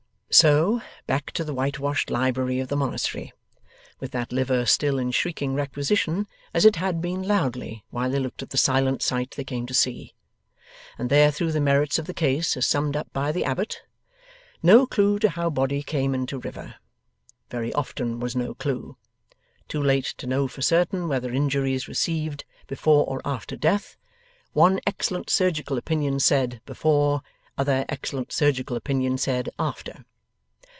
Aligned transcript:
So, 0.33 0.81
back 1.07 1.31
to 1.33 1.43
the 1.43 1.53
whitewashed 1.53 2.09
library 2.09 2.61
of 2.61 2.69
the 2.69 2.77
monastery 2.77 3.33
with 3.99 4.11
that 4.11 4.31
liver 4.31 4.65
still 4.65 4.97
in 4.97 5.11
shrieking 5.11 5.55
requisition, 5.55 6.25
as 6.53 6.63
it 6.63 6.77
had 6.77 7.01
been 7.01 7.23
loudly, 7.27 7.83
while 7.89 8.09
they 8.09 8.17
looked 8.17 8.41
at 8.41 8.51
the 8.51 8.57
silent 8.57 9.01
sight 9.01 9.31
they 9.31 9.43
came 9.43 9.65
to 9.65 9.73
see 9.73 10.15
and 10.97 11.09
there 11.09 11.31
through 11.31 11.51
the 11.51 11.59
merits 11.59 11.99
of 11.99 12.07
the 12.07 12.13
case 12.13 12.55
as 12.55 12.65
summed 12.65 12.95
up 12.95 13.11
by 13.11 13.33
the 13.33 13.43
Abbot. 13.43 13.81
No 14.63 14.87
clue 14.87 15.19
to 15.19 15.31
how 15.31 15.49
body 15.49 15.83
came 15.83 16.15
into 16.15 16.39
river. 16.39 16.75
Very 17.49 17.73
often 17.73 18.21
was 18.21 18.33
no 18.33 18.53
clue. 18.53 18.95
Too 19.67 19.83
late 19.83 20.13
to 20.15 20.27
know 20.27 20.47
for 20.47 20.61
certain, 20.61 21.09
whether 21.09 21.33
injuries 21.33 21.89
received 21.89 22.45
before 22.67 23.05
or 23.05 23.21
after 23.25 23.57
death; 23.57 23.97
one 24.53 24.79
excellent 24.87 25.29
surgical 25.29 25.77
opinion 25.77 26.21
said, 26.21 26.61
before; 26.65 27.21
other 27.57 27.83
excellent 27.89 28.31
surgical 28.31 28.77
opinion 28.77 29.17
said, 29.17 29.49
after. 29.59 30.05